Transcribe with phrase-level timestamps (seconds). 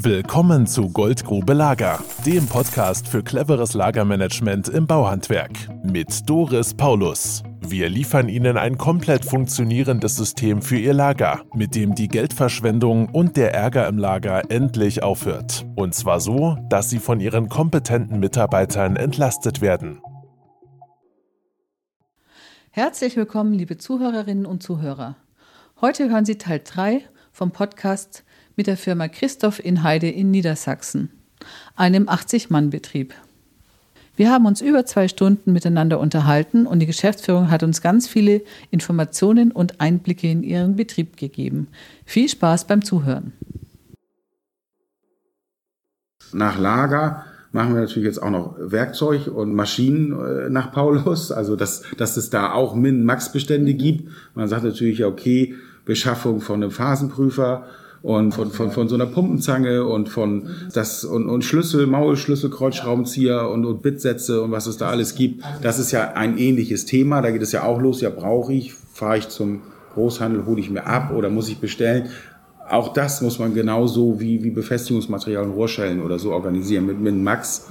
[0.00, 5.50] Willkommen zu Goldgrube Lager, dem Podcast für cleveres Lagermanagement im Bauhandwerk
[5.82, 7.42] mit Doris Paulus.
[7.62, 13.36] Wir liefern Ihnen ein komplett funktionierendes System für Ihr Lager, mit dem die Geldverschwendung und
[13.36, 15.66] der Ärger im Lager endlich aufhört.
[15.74, 20.00] Und zwar so, dass Sie von Ihren kompetenten Mitarbeitern entlastet werden.
[22.70, 25.16] Herzlich willkommen, liebe Zuhörerinnen und Zuhörer.
[25.80, 27.02] Heute hören Sie Teil 3
[27.32, 28.22] vom Podcast
[28.58, 31.10] mit der Firma Christoph in Heide in Niedersachsen,
[31.76, 33.14] einem 80-Mann-Betrieb.
[34.16, 38.42] Wir haben uns über zwei Stunden miteinander unterhalten und die Geschäftsführung hat uns ganz viele
[38.72, 41.68] Informationen und Einblicke in ihren Betrieb gegeben.
[42.04, 43.32] Viel Spaß beim Zuhören.
[46.32, 51.54] Nach Lager machen wir natürlich jetzt auch noch Werkzeug und Maschinen äh, nach Paulus, also
[51.54, 54.10] dass, dass es da auch Min-Max-Bestände gibt.
[54.34, 55.54] Man sagt natürlich, okay,
[55.84, 57.66] Beschaffung von einem Phasenprüfer
[58.02, 63.48] und von, von, von so einer Pumpenzange und von das und, und Schlüssel, Maulschlüssel, Kreuzschraubenzieher
[63.48, 65.42] und, und Bitsätze und was es da alles gibt.
[65.62, 67.22] Das ist ja ein ähnliches Thema.
[67.22, 68.00] Da geht es ja auch los.
[68.00, 69.60] Ja, brauche ich, fahre ich zum
[69.94, 72.08] Großhandel, hole ich mir ab oder muss ich bestellen?
[72.68, 77.14] Auch das muss man genauso wie, wie Befestigungsmaterial und Rohrschellen oder so organisieren mit, mit
[77.14, 77.66] Max.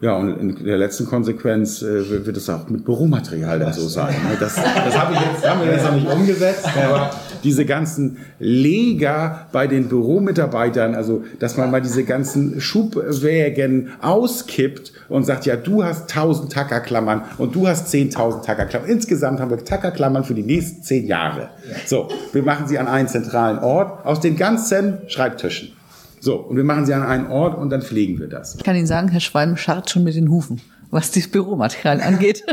[0.00, 4.12] Ja, und in der letzten Konsequenz äh, wird es auch mit Büromaterial dann so sein.
[4.14, 4.36] Ne?
[4.38, 7.10] Das, das hab ich jetzt, haben wir jetzt noch nicht umgesetzt, aber
[7.44, 15.24] diese ganzen Leger bei den Büromitarbeitern, also dass man mal diese ganzen Schubwägen auskippt und
[15.24, 18.88] sagt, ja, du hast 1000 Tackerklammern und du hast 10.000 Tackerklammern.
[18.88, 21.50] Insgesamt haben wir Tackerklammern für die nächsten zehn Jahre.
[21.86, 25.72] So, wir machen sie an einen zentralen Ort aus den ganzen Schreibtischen.
[26.20, 28.54] So, und wir machen sie an einen Ort und dann pflegen wir das.
[28.54, 32.44] Ich kann Ihnen sagen, Herr Schwalm scharrt schon mit den Hufen, was das Büromaterial angeht.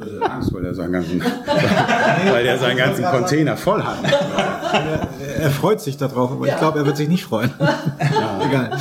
[0.00, 1.20] Er Angst, weil er seinen ganzen,
[2.30, 3.98] weil er seinen ganzen Container voll hat.
[5.20, 7.50] Er, er freut sich darauf, aber ich glaube, er wird sich nicht freuen.
[7.58, 8.40] Ja.
[8.46, 8.78] Egal.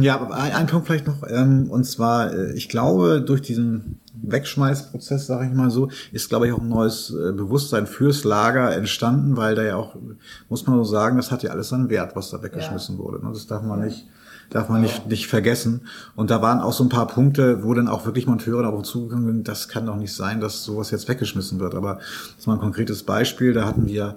[0.00, 5.26] Ja, aber ein Punkt vielleicht noch, ähm, und zwar, äh, ich glaube, durch diesen Wegschmeißprozess,
[5.26, 9.36] sage ich mal so, ist, glaube ich, auch ein neues äh, Bewusstsein fürs Lager entstanden,
[9.36, 9.96] weil da ja auch,
[10.48, 13.02] muss man so sagen, das hat ja alles seinen Wert, was da weggeschmissen ja.
[13.02, 13.24] wurde.
[13.24, 13.30] Ne?
[13.32, 14.06] Das darf man nicht
[14.50, 15.82] darf man nicht, nicht vergessen.
[16.14, 19.26] Und da waren auch so ein paar Punkte, wo dann auch wirklich Monteure darauf zugegangen
[19.26, 21.74] sind, das kann doch nicht sein, dass sowas jetzt weggeschmissen wird.
[21.74, 21.98] Aber
[22.36, 23.52] das war ein konkretes Beispiel.
[23.52, 24.16] Da hatten wir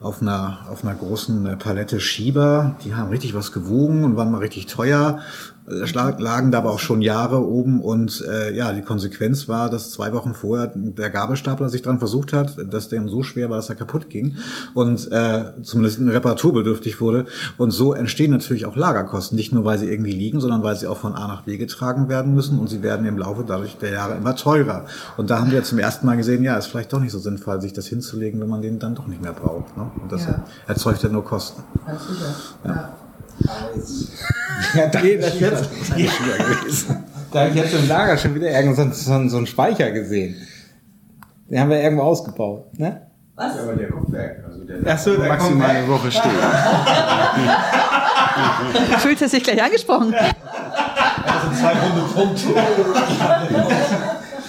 [0.00, 4.38] auf einer, auf einer großen Palette Schieber, die haben richtig was gewogen und waren mal
[4.38, 5.20] richtig teuer
[5.66, 10.12] lagen da aber auch schon Jahre oben und äh, ja, die Konsequenz war, dass zwei
[10.12, 13.74] Wochen vorher der Gabelstapler sich dran versucht hat, dass der so schwer war, dass er
[13.74, 14.36] kaputt ging
[14.74, 17.26] und äh, zumindest reparaturbedürftig wurde.
[17.58, 20.86] Und so entstehen natürlich auch Lagerkosten, nicht nur weil sie irgendwie liegen, sondern weil sie
[20.86, 23.92] auch von A nach B getragen werden müssen und sie werden im Laufe dadurch der
[23.92, 24.86] Jahre immer teurer.
[25.16, 27.60] Und da haben wir zum ersten Mal gesehen, ja, ist vielleicht doch nicht so sinnvoll,
[27.60, 29.76] sich das hinzulegen, wenn man den dann doch nicht mehr braucht.
[29.76, 29.90] Ne?
[30.00, 30.44] Und das ja.
[30.66, 31.62] erzeugt ja nur Kosten.
[31.86, 31.92] Ja.
[32.72, 32.76] ja.
[32.76, 32.94] Ja,
[34.92, 36.10] da, nee, das jetzt, ja,
[37.32, 40.36] da habe ich jetzt im Lager schon wieder irgend so, so einen Speicher gesehen.
[41.50, 43.02] Den haben wir irgendwo ausgebaut, ne?
[43.34, 43.54] Was?
[43.54, 44.42] Ja, aber der kommt weg.
[44.48, 46.30] Also der Ach so, der maximal eine Woche stehen.
[48.98, 50.12] Fühlt er sich gleich angesprochen?
[50.12, 52.46] Das sind zwei runde Punkte.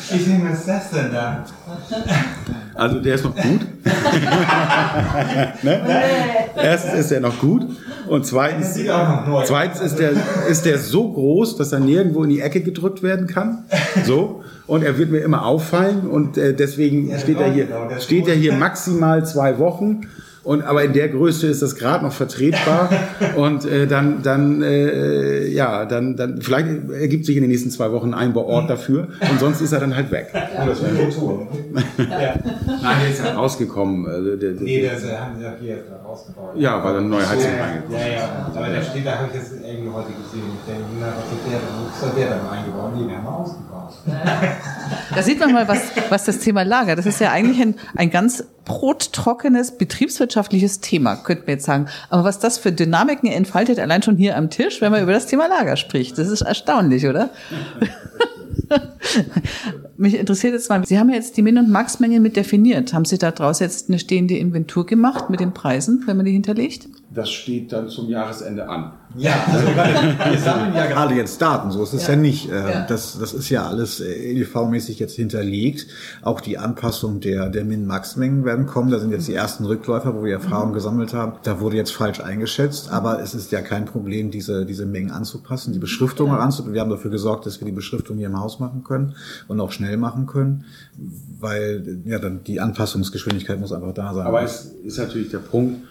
[0.10, 1.44] Ich denke, was ist das denn da?
[2.74, 3.60] Also der ist noch gut.
[5.64, 5.82] ne?
[6.56, 7.68] Erstens ist er noch gut
[8.10, 8.74] und zweitens,
[9.46, 10.12] zweitens ist, der,
[10.50, 13.66] ist der so groß, dass er nirgendwo in die Ecke gedrückt werden kann.
[14.06, 14.44] So.
[14.66, 17.68] Und er wird mir immer auffallen und äh, deswegen steht er hier,
[18.00, 20.02] steht er hier maximal zwei Wochen.
[20.48, 22.90] Und, aber in der Größe ist das gerade noch vertretbar.
[23.36, 27.92] und äh, dann, dann, äh, ja, dann, dann, vielleicht ergibt sich in den nächsten zwei
[27.92, 29.10] Wochen ein Ort dafür.
[29.30, 30.30] Und sonst ist er dann halt weg.
[30.34, 30.66] Ja.
[30.66, 31.48] Das wäre Motor.
[31.98, 32.34] ja.
[32.82, 34.08] Nein, der ist ja rausgekommen.
[34.08, 36.52] Also, der, der, nee, der ist, haben sie ja hier rausgebaut.
[36.56, 38.52] Ja, weil dann neue Heizung reingekommen Ja, ja.
[38.56, 40.48] Aber der steht, da habe ich jetzt irgendwie heute gesehen.
[40.56, 42.92] Ich denke, na, was ist der, was ist der dann eingebaut?
[42.96, 43.94] Nee, den haben wir ausgebaut.
[45.14, 48.10] Da sieht man mal, was, was das Thema Lager, das ist ja eigentlich ein, ein
[48.10, 49.78] ganz brottrockenes
[50.38, 51.88] betriebswirtschaftliches Thema, könnte man jetzt sagen.
[52.10, 55.28] Aber was das für Dynamiken entfaltet, allein schon hier am Tisch, wenn man über das
[55.28, 57.30] Thema Lager spricht, das ist erstaunlich, oder?
[59.98, 62.94] Mich interessiert jetzt mal, Sie haben ja jetzt die Min- und Max-Menge mit definiert.
[62.94, 66.34] Haben Sie da draus jetzt eine stehende Inventur gemacht mit den Preisen, wenn man die
[66.34, 66.88] hinterlegt?
[67.18, 68.92] Das steht dann zum Jahresende an.
[69.16, 69.66] Ja, also
[70.32, 72.14] wir sammeln ja gerade jetzt Daten, so ist es ja.
[72.14, 72.52] ja nicht.
[72.52, 72.86] Äh, ja.
[72.86, 75.88] Das, das ist ja alles äh, EDV-mäßig jetzt hinterlegt.
[76.22, 78.92] Auch die Anpassung der, der Min-Max-Mengen werden kommen.
[78.92, 80.76] Da sind jetzt die ersten Rückläufer, wo wir Erfahrungen mhm.
[80.76, 81.40] gesammelt haben.
[81.42, 85.74] Da wurde jetzt falsch eingeschätzt, aber es ist ja kein Problem, diese, diese Mengen anzupassen,
[85.74, 86.38] die Beschriftung ja.
[86.38, 86.76] anzupassen.
[86.76, 89.16] Wir haben dafür gesorgt, dass wir die Beschriftung hier im Haus machen können
[89.48, 90.66] und auch schnell machen können,
[91.40, 94.28] weil ja dann die Anpassungsgeschwindigkeit muss einfach da sein.
[94.28, 95.82] Aber es ist natürlich der Punkt,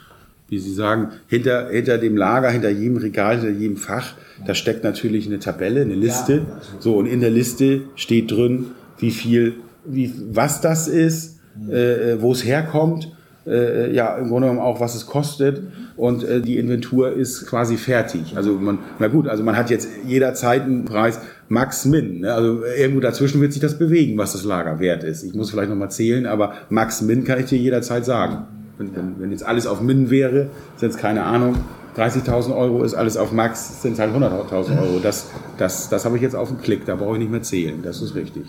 [0.49, 4.15] wie Sie sagen, hinter, hinter dem Lager, hinter jedem Regal, hinter jedem Fach,
[4.47, 6.43] da steckt natürlich eine Tabelle, eine Liste.
[6.79, 8.67] So, und in der Liste steht drin,
[8.99, 9.55] wie viel,
[9.85, 11.39] wie, was das ist,
[11.69, 13.13] äh, wo es herkommt,
[13.47, 15.63] äh, ja, im Grunde genommen auch, was es kostet.
[15.97, 18.37] Und äh, die Inventur ist quasi fertig.
[18.37, 22.21] Also man, na gut, also man hat jetzt jederzeit einen Preis Max Min.
[22.21, 22.35] Ne?
[22.35, 25.23] Also irgendwo dazwischen wird sich das bewegen, was das Lager wert ist.
[25.23, 28.47] Ich muss vielleicht nochmal zählen, aber Max Min kann ich dir jederzeit sagen.
[28.79, 31.57] Wenn, wenn, wenn jetzt alles auf Min wäre, sind es keine Ahnung,
[31.97, 34.99] 30.000 Euro ist alles auf Max, sind es halt 100.000 Euro.
[35.03, 37.81] Das, das, das habe ich jetzt auf den Klick, da brauche ich nicht mehr zählen.
[37.83, 38.45] Das ist richtig.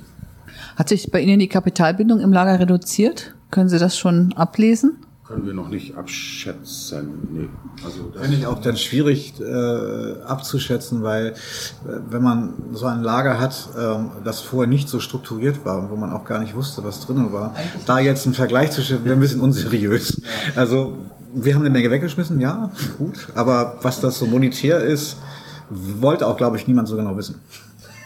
[0.75, 3.35] Hat sich bei Ihnen die Kapitalbindung im Lager reduziert?
[3.50, 4.97] Können Sie das schon ablesen?
[5.27, 7.27] Können wir noch nicht abschätzen.
[7.29, 7.50] Nee.
[7.83, 11.33] Also das finde ich auch dann schwierig äh, abzuschätzen, weil äh,
[12.09, 15.97] wenn man so ein Lager hat, ähm, das vorher nicht so strukturiert war und wo
[15.97, 19.03] man auch gar nicht wusste, was drinnen war, Eigentlich da jetzt einen Vergleich zu stellen,
[19.03, 20.21] wäre ein bisschen unseriös.
[20.56, 20.97] Also
[21.33, 25.18] wir haben eine Menge weggeschmissen, ja, gut, aber was das so monetär ist,
[25.69, 27.41] wollte auch, glaube ich, niemand so genau wissen.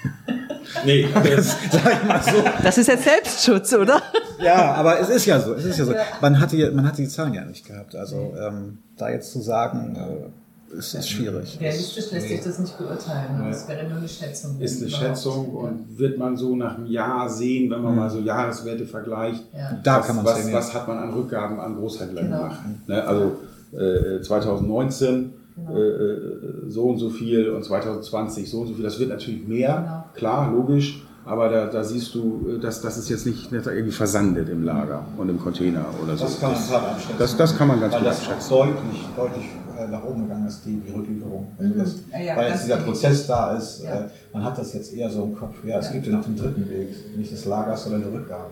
[0.86, 2.44] Nee, das, sag ich mal so.
[2.64, 4.02] Das ist jetzt Selbstschutz, oder?
[4.40, 5.54] Ja, aber es ist ja so.
[5.54, 5.94] Es ist ja so.
[6.22, 7.96] Man hatte, man hatte die Zahlen ja nicht gehabt.
[7.96, 11.58] Also ähm, da jetzt zu sagen, äh, ist, ist schwierig.
[11.60, 13.46] Realistisch lässt sich das nicht beurteilen.
[13.50, 14.60] Das wäre nur eine Schätzung.
[14.60, 18.00] Ist eine Schätzung und wird man so nach einem Jahr sehen, wenn man mhm.
[18.00, 19.44] mal so Jahreswerte vergleicht.
[19.54, 19.80] Ja.
[19.84, 22.38] Da was, kann man was, sehen, was hat man an Rückgaben an Großhändler genau.
[22.38, 22.60] gemacht?
[22.88, 23.04] Ne?
[23.04, 23.38] Also
[23.74, 25.34] äh, 2019
[25.68, 25.80] Genau.
[25.80, 28.84] Äh, äh, so und so viel und 2020 so und so viel.
[28.84, 30.04] Das wird natürlich mehr, genau.
[30.14, 31.04] klar, logisch.
[31.24, 34.64] Aber da, da siehst du, äh, dass das ist jetzt nicht, nicht irgendwie versandet im
[34.64, 36.26] Lager und im Container oder so.
[36.26, 37.16] Das kann man das, abschätzen.
[37.20, 38.50] Das, das kann man ganz Weil gut das abschätzen.
[38.50, 39.46] Deutlich, deutlich
[39.90, 41.48] nach oben gegangen ist, die, die Rücklieferung.
[41.60, 41.78] Mhm.
[41.78, 44.02] Das, ja, weil jetzt dieser Prozess da ist, ja.
[44.02, 45.94] äh, man hat das jetzt eher so im Kopf, ja, es ja.
[45.94, 48.52] gibt ja noch den dritten Weg, nicht des Lagers, sondern eine Rückgabe.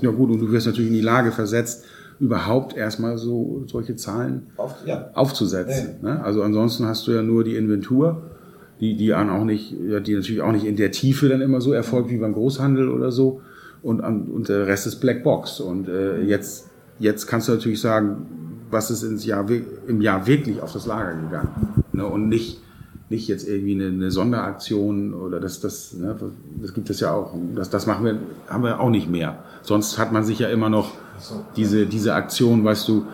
[0.00, 1.84] Ja gut, und du wirst natürlich in die Lage versetzt,
[2.20, 5.10] überhaupt erstmal so solche Zahlen Auf, ja.
[5.14, 5.96] aufzusetzen.
[6.02, 6.14] Ja.
[6.14, 6.24] Ne?
[6.24, 8.22] Also ansonsten hast du ja nur die Inventur,
[8.80, 12.10] die, die auch nicht, die natürlich auch nicht in der Tiefe dann immer so erfolgt
[12.10, 13.40] wie beim Großhandel oder so.
[13.82, 15.60] Und, und der Rest ist Blackbox.
[15.60, 16.68] Und äh, jetzt,
[16.98, 18.26] jetzt kannst du natürlich sagen,
[18.70, 19.46] was ist ins Jahr,
[19.86, 21.84] im Jahr wirklich auf das Lager gegangen.
[21.92, 22.06] Ne?
[22.06, 22.60] Und nicht,
[23.10, 26.14] nicht jetzt irgendwie eine, eine Sonderaktion oder das, das, ne,
[26.60, 27.32] das gibt es ja auch.
[27.54, 28.18] Das, das machen wir,
[28.48, 29.38] haben wir auch nicht mehr.
[29.62, 30.92] Sonst hat man sich ja immer noch
[31.56, 33.06] diese, diese Aktion, weißt du,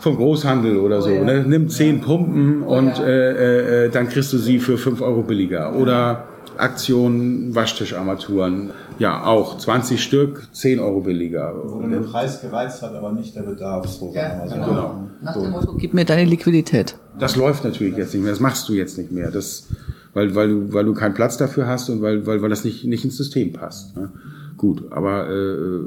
[0.00, 1.10] vom Großhandel oder so.
[1.10, 1.24] Oh, ja.
[1.24, 1.44] ne?
[1.46, 3.04] Nimm zehn Pumpen oh, und ja.
[3.04, 5.76] äh, äh, dann kriegst du sie für fünf Euro billiger.
[5.76, 6.24] Oder
[6.58, 8.70] Aktion Waschtischarmaturen.
[8.98, 11.54] Ja, auch 20 Stück, 10 Euro billiger.
[11.64, 13.86] Wo der Preis gereizt hat, aber nicht der Bedarf.
[13.88, 14.66] So ja, genau.
[14.66, 15.08] genau.
[15.22, 16.96] Nach dem Motto, gib mir deine Liquidität.
[17.18, 19.30] Das läuft natürlich jetzt nicht mehr, das machst du jetzt nicht mehr.
[19.30, 19.68] Das,
[20.14, 22.84] weil, weil, du, weil du keinen Platz dafür hast und weil, weil, weil das nicht,
[22.84, 23.96] nicht ins System passt.
[23.96, 24.12] Ne?
[24.56, 25.80] Gut, aber äh,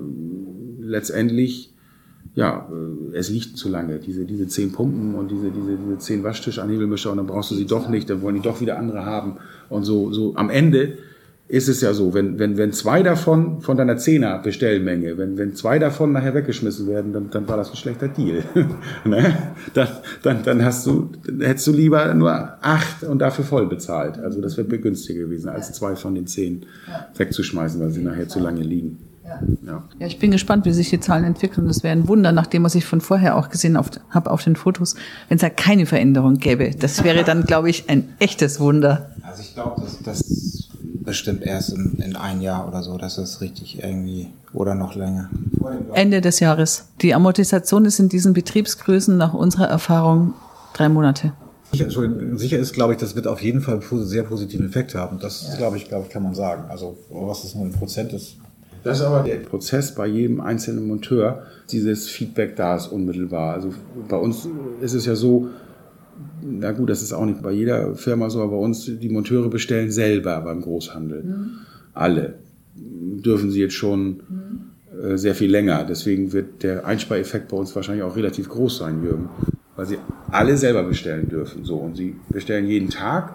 [0.80, 1.75] letztendlich,
[2.36, 4.00] ja, äh, es liegt zu lange.
[4.00, 7.66] Diese, diese zehn Pumpen und diese, diese, diese zehn Waschtischanhebelmischer und dann brauchst du sie
[7.66, 9.38] doch nicht, dann wollen die doch wieder andere haben.
[9.70, 10.98] Und so, so am Ende
[11.48, 15.54] ist es ja so, wenn, wenn, wenn zwei davon von deiner Zehner Bestellmenge, wenn, wenn
[15.54, 18.44] zwei davon nachher weggeschmissen werden, dann, dann war das ein schlechter Deal.
[19.06, 19.38] ne?
[19.76, 19.88] dann,
[20.24, 24.18] dann, dann hast du, dann hättest du lieber nur acht und dafür voll bezahlt.
[24.18, 26.66] Also das wäre günstiger gewesen, als zwei von den zehn
[27.16, 28.98] wegzuschmeißen, weil sie nachher zu lange liegen.
[29.28, 29.84] Ja.
[30.00, 31.68] ja, ich bin gespannt, wie sich die Zahlen entwickeln.
[31.68, 34.96] Das wäre ein Wunder, nachdem was ich von vorher auch gesehen habe auf den Fotos,
[35.30, 36.72] wenn es da keine Veränderung gäbe.
[36.72, 39.10] Das wäre dann, glaube ich, ein echtes Wunder.
[39.24, 40.70] Also ich glaube, dass das
[41.06, 45.30] bestimmt erst in, in ein Jahr oder so, dass das richtig irgendwie oder noch länger.
[45.94, 46.86] Ende des Jahres.
[47.02, 50.34] Die Amortisation ist in diesen Betriebsgrößen nach unserer Erfahrung
[50.74, 51.34] drei Monate.
[51.72, 55.20] Sicher ist, glaube ich, das wird auf jeden Fall einen sehr positiven Effekt haben.
[55.20, 55.58] Das, ja.
[55.58, 56.66] glaube ich, glaube ich, kann man sagen.
[56.70, 58.38] Also, was es nur ein Prozent ist,
[58.86, 63.56] das ist aber der Prozess bei jedem einzelnen Monteur, dieses Feedback da ist unmittelbar.
[63.56, 63.74] Also
[64.08, 64.48] bei uns
[64.80, 65.50] ist es ja so,
[66.44, 69.50] na gut, das ist auch nicht bei jeder Firma so, aber bei uns, die Monteure
[69.50, 71.24] bestellen selber beim Großhandel.
[71.24, 71.52] Mhm.
[71.96, 72.36] Alle.
[72.76, 75.04] Dürfen sie jetzt schon mhm.
[75.04, 75.84] äh, sehr viel länger.
[75.84, 79.30] Deswegen wird der Einspareffekt bei uns wahrscheinlich auch relativ groß sein, Jürgen.
[79.76, 79.98] Weil sie
[80.30, 81.66] alle selber bestellen dürfen.
[81.66, 81.78] So.
[81.78, 83.34] Und sie bestellen jeden Tag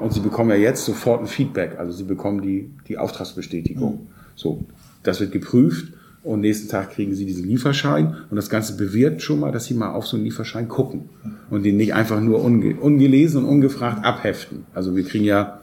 [0.00, 1.78] und sie bekommen ja jetzt sofort ein Feedback.
[1.78, 3.92] Also sie bekommen die, die Auftragsbestätigung.
[3.92, 4.06] Mhm.
[4.34, 4.64] So.
[5.02, 9.40] Das wird geprüft und nächsten Tag kriegen Sie diesen Lieferschein und das Ganze bewirkt schon
[9.40, 11.08] mal, dass Sie mal auf so einen Lieferschein gucken
[11.50, 14.64] und den nicht einfach nur unge ungelesen und ungefragt abheften.
[14.74, 15.60] Also wir kriegen ja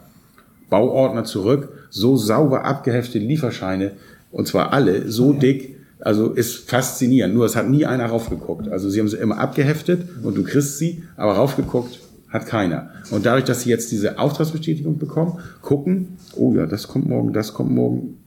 [0.70, 3.92] Bauordner zurück, so sauber abgeheftete Lieferscheine
[4.32, 7.34] und zwar alle so dick, also ist faszinierend.
[7.34, 8.68] Nur es hat nie einer raufgeguckt.
[8.68, 12.00] Also sie haben sie immer abgeheftet und du kriegst sie, aber raufgeguckt
[12.30, 12.90] hat keiner.
[13.12, 17.54] Und dadurch, dass sie jetzt diese Auftragsbestätigung bekommen, gucken, oh ja, das kommt morgen, das
[17.54, 18.18] kommt morgen,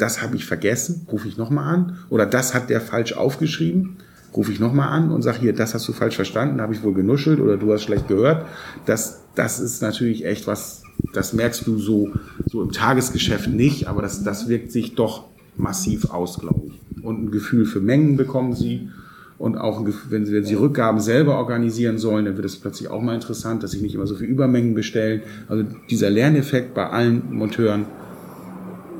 [0.00, 1.98] das habe ich vergessen, rufe ich nochmal an.
[2.08, 3.96] Oder das hat der falsch aufgeschrieben.
[4.34, 6.94] rufe ich nochmal an und sage hier, das hast du falsch verstanden, habe ich wohl
[6.94, 8.46] genuschelt oder du hast schlecht gehört.
[8.86, 12.10] Das, das ist natürlich echt was, das merkst du so,
[12.46, 15.24] so im Tagesgeschäft nicht, aber das, das wirkt sich doch
[15.56, 17.04] massiv aus, glaube ich.
[17.04, 18.88] Und ein Gefühl für Mengen bekommen sie.
[19.36, 23.00] Und auch, wenn sie, wenn sie Rückgaben selber organisieren sollen, dann wird es plötzlich auch
[23.00, 25.22] mal interessant, dass sie nicht immer so viel Übermengen bestellen.
[25.48, 27.86] Also dieser Lerneffekt bei allen Monteuren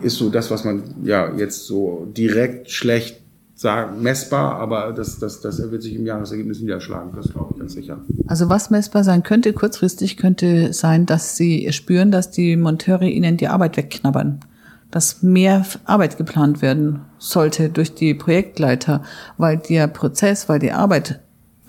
[0.03, 3.21] ist so das, was man ja jetzt so direkt schlecht
[3.61, 7.75] sagen, messbar, aber das, das, das wird sich im Jahresergebnis niederschlagen, das glaube ich ganz
[7.75, 8.01] sicher.
[8.27, 13.37] Also was messbar sein könnte, kurzfristig könnte sein, dass Sie spüren, dass die Monteure Ihnen
[13.37, 14.41] die Arbeit wegknabbern.
[14.91, 19.05] Dass mehr Arbeit geplant werden sollte durch die Projektleiter,
[19.37, 21.21] weil der Prozess, weil die Arbeit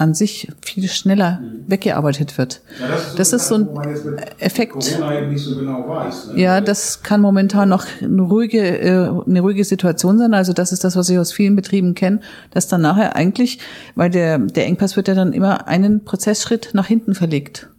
[0.02, 2.62] an sich viel schneller weggearbeitet wird.
[2.80, 4.84] Ja, das ist so, das ist so ein Effekt.
[4.84, 6.42] So genau weiß, ne?
[6.42, 10.34] Ja, das kann momentan noch eine ruhige, äh, eine ruhige Situation sein.
[10.34, 13.60] Also das ist das, was ich aus vielen Betrieben kenne, dass dann nachher eigentlich,
[13.94, 17.70] weil der, der Engpass wird ja dann immer einen Prozessschritt nach hinten verlegt.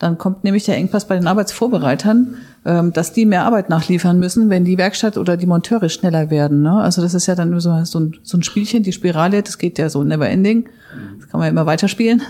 [0.00, 4.48] Dann kommt nämlich der Engpass bei den Arbeitsvorbereitern, ähm, dass die mehr Arbeit nachliefern müssen,
[4.48, 6.62] wenn die Werkstatt oder die Monteure schneller werden.
[6.62, 6.72] Ne?
[6.72, 9.58] Also das ist ja dann nur so, so, ein, so ein Spielchen, die Spirale, das
[9.58, 10.70] geht ja so never ending.
[11.18, 12.22] Das kann man ja immer weiterspielen.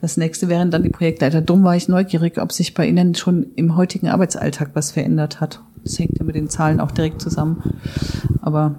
[0.00, 1.40] Das nächste wären dann die Projektleiter.
[1.40, 5.60] Dumm war ich neugierig, ob sich bei Ihnen schon im heutigen Arbeitsalltag was verändert hat.
[5.82, 7.62] Das hängt ja mit den Zahlen auch direkt zusammen.
[8.40, 8.76] Aber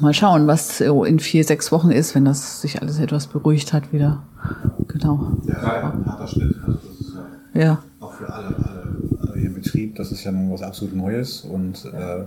[0.00, 3.92] mal schauen, was in vier, sechs Wochen ist, wenn das sich alles etwas beruhigt hat
[3.92, 4.24] wieder.
[4.88, 5.38] Genau.
[5.46, 6.56] Ja, ein harter Schnitt.
[7.54, 7.82] Also ja.
[8.00, 11.42] Auch für alle, alle, alle hier im Betrieb, das ist ja nun was absolut Neues
[11.42, 12.24] und äh,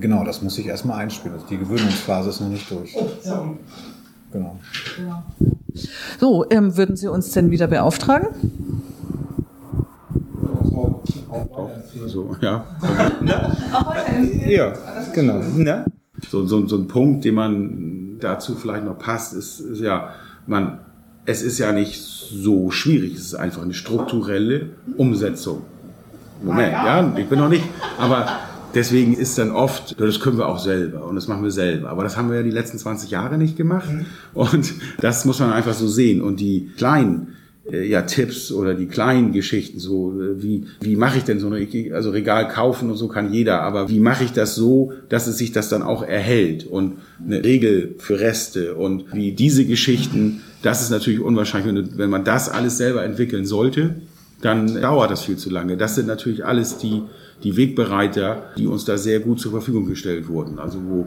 [0.00, 1.34] genau, das muss sich erstmal einspielen.
[1.34, 2.94] Also die Gewöhnungsphase ist noch nicht durch.
[3.24, 3.54] Ja.
[4.30, 4.58] Genau.
[6.20, 8.28] So, ähm, würden Sie uns denn wieder beauftragen?
[12.06, 12.64] So, ja.
[14.46, 14.72] ja,
[15.14, 15.40] genau.
[15.56, 15.84] Ne?
[16.28, 20.10] So, so, so ein Punkt, den man dazu vielleicht noch passt, ist, ist ja,
[20.46, 20.80] man
[21.28, 25.60] es ist ja nicht so schwierig, es ist einfach eine strukturelle Umsetzung.
[26.42, 27.64] Moment, ja, ich bin noch nicht,
[27.98, 28.38] aber
[28.74, 31.90] deswegen ist dann oft, das können wir auch selber und das machen wir selber.
[31.90, 33.90] Aber das haben wir ja die letzten 20 Jahre nicht gemacht
[34.32, 36.22] und das muss man einfach so sehen.
[36.22, 37.36] Und die kleinen
[37.70, 41.66] ja, Tipps oder die kleinen Geschichten, so äh, wie, wie mache ich denn so eine,
[41.94, 45.38] also Regal kaufen und so kann jeder, aber wie mache ich das so, dass es
[45.38, 50.82] sich das dann auch erhält und eine Regel für Reste und wie diese Geschichten, das
[50.82, 53.96] ist natürlich unwahrscheinlich, wenn man das alles selber entwickeln sollte,
[54.40, 55.76] dann dauert das viel zu lange.
[55.76, 57.02] Das sind natürlich alles die,
[57.44, 60.58] die Wegbereiter, die uns da sehr gut zur Verfügung gestellt wurden.
[60.58, 61.06] Also wo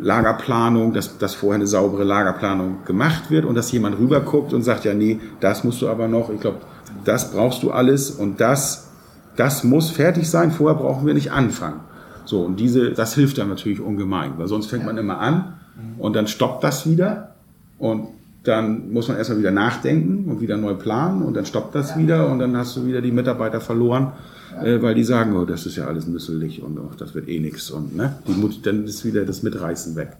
[0.00, 4.84] Lagerplanung, dass, dass vorher eine saubere Lagerplanung gemacht wird und dass jemand rüberguckt und sagt,
[4.84, 6.58] ja nee, das musst du aber noch, ich glaube,
[7.04, 8.90] das brauchst du alles und das,
[9.36, 11.80] das muss fertig sein, vorher brauchen wir nicht anfangen.
[12.24, 15.54] So, und diese, das hilft dann natürlich ungemein, weil sonst fängt man immer an
[15.98, 17.34] und dann stoppt das wieder
[17.78, 18.08] und
[18.44, 22.28] dann muss man erstmal wieder nachdenken und wieder neu planen und dann stoppt das wieder
[22.28, 24.12] und dann hast du wieder die Mitarbeiter verloren
[24.60, 27.40] äh, weil die sagen, oh, das ist ja alles nüsselig und oh, das wird eh
[27.40, 30.16] nichts und ne, die, dann ist wieder das Mitreißen weg.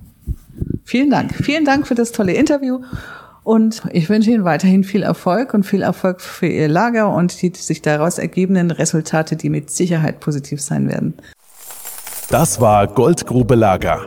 [0.85, 1.35] Vielen Dank.
[1.35, 2.81] Vielen Dank für das tolle Interview.
[3.45, 7.53] Und ich wünsche Ihnen weiterhin viel Erfolg und viel Erfolg für Ihr Lager und die
[7.55, 11.15] sich daraus ergebenden Resultate, die mit Sicherheit positiv sein werden.
[12.31, 14.07] Das war Goldgrube Lager.